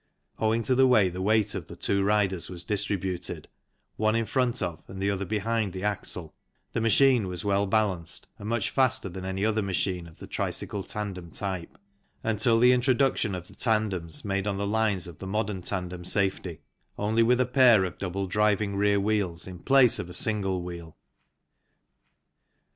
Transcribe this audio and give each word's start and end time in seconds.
Owing 0.39 0.63
to 0.63 0.73
the 0.73 0.87
way 0.87 1.09
the 1.09 1.21
weight 1.21 1.53
of 1.53 1.67
the 1.67 1.75
two 1.75 2.03
riders 2.03 2.49
was 2.49 2.63
distributed, 2.63 3.47
one 3.97 4.15
in 4.15 4.25
front 4.25 4.59
of 4.63 4.81
and 4.87 4.99
the 4.99 5.11
other 5.11 5.25
behind 5.25 5.73
the 5.73 5.83
axle, 5.83 6.33
the 6.71 6.81
machine 6.81 7.27
was 7.27 7.45
well 7.45 7.67
balanced 7.67 8.27
and 8.39 8.49
much 8.49 8.71
faster 8.71 9.09
than 9.09 9.25
any 9.25 9.45
other 9.45 9.61
machine 9.61 10.07
of 10.07 10.17
the 10.17 10.25
tricycle 10.25 10.81
tandem 10.81 11.29
type 11.29 11.77
until 12.23 12.57
the 12.57 12.73
Introduction 12.73 13.35
of 13.35 13.47
the 13.47 13.53
tandems 13.53 14.25
made 14.25 14.47
on 14.47 14.57
the 14.57 14.65
lines 14.65 15.05
of 15.05 15.19
the 15.19 15.27
modern 15.27 15.61
tandem 15.61 16.03
safety, 16.03 16.61
only 16.97 17.21
with 17.21 17.39
a 17.39 17.45
pair 17.45 17.83
of 17.85 17.99
double 17.99 18.25
driving 18.25 18.75
rear 18.75 18.99
wheels 18.99 19.45
in 19.45 19.59
place 19.59 19.99
of 19.99 20.09
a 20.09 20.15
single 20.15 20.63
wheel. 20.63 20.97